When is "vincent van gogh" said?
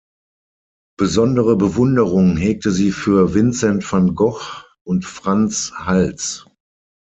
3.35-4.63